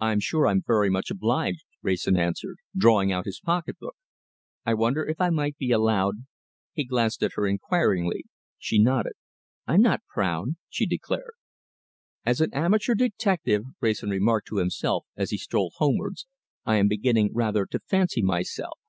"I'm 0.00 0.18
sure 0.18 0.48
I'm 0.48 0.62
very 0.66 0.90
much 0.90 1.08
obliged," 1.08 1.62
Wrayson 1.80 2.16
answered, 2.16 2.56
drawing 2.76 3.12
out 3.12 3.26
his 3.26 3.38
pocketbook. 3.38 3.94
"I 4.64 4.74
wonder 4.74 5.04
if 5.06 5.20
I 5.20 5.30
might 5.30 5.56
be 5.56 5.70
allowed?" 5.70 6.26
He 6.74 6.82
glanced 6.82 7.22
at 7.22 7.34
her 7.34 7.46
inquiringly. 7.46 8.24
She 8.58 8.82
nodded. 8.82 9.12
"I'm 9.64 9.82
not 9.82 10.02
proud," 10.12 10.56
she 10.68 10.84
declared. 10.84 11.34
"As 12.24 12.40
an 12.40 12.52
amateur 12.54 12.96
detective," 12.96 13.62
Wrayson 13.80 14.10
remarked 14.10 14.48
to 14.48 14.56
himself, 14.56 15.06
as 15.16 15.30
he 15.30 15.38
strolled 15.38 15.74
homewards, 15.76 16.26
"I 16.64 16.78
am 16.78 16.88
beginning 16.88 17.30
rather 17.32 17.66
to 17.66 17.78
fancy 17.78 18.22
myself. 18.22 18.80